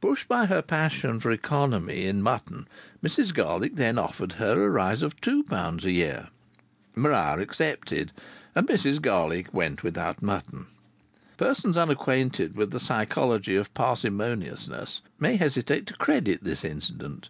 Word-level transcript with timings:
Pushed 0.00 0.28
by 0.28 0.46
her 0.46 0.62
passion 0.62 1.18
for 1.18 1.32
economy 1.32 2.04
in 2.06 2.22
mutton, 2.22 2.68
Mrs 3.02 3.34
Garlick 3.34 3.74
then 3.74 3.98
offered 3.98 4.34
her 4.34 4.64
a 4.64 4.70
rise 4.70 5.02
of 5.02 5.20
£2 5.20 5.82
a 5.84 5.90
year. 5.90 6.28
Maria 6.94 7.40
accepted, 7.40 8.12
and 8.54 8.68
Mrs 8.68 9.02
Garlick 9.02 9.52
went 9.52 9.82
without 9.82 10.22
mutton. 10.22 10.66
Persons 11.36 11.76
unacquainted 11.76 12.54
with 12.54 12.70
the 12.70 12.78
psychology 12.78 13.56
of 13.56 13.74
parsimoniousness 13.74 15.00
may 15.18 15.34
hesitate 15.34 15.86
to 15.88 15.94
credit 15.94 16.44
this 16.44 16.62
incident. 16.64 17.28